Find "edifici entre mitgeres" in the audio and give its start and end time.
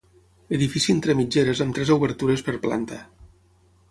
0.57-1.61